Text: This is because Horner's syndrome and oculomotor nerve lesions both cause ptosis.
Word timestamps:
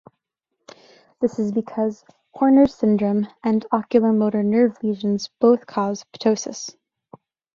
This 1.19 1.37
is 1.37 1.51
because 1.51 2.03
Horner's 2.33 2.73
syndrome 2.73 3.27
and 3.43 3.67
oculomotor 3.71 4.43
nerve 4.43 4.75
lesions 4.81 5.29
both 5.39 5.67
cause 5.67 6.05
ptosis. 6.13 6.75